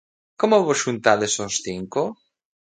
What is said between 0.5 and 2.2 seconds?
vos xuntades os cinco?